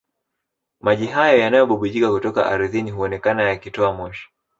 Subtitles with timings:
[0.81, 4.29] Maji hayo yanayobubujika kutoka ardhini huonekana yakitoa moshi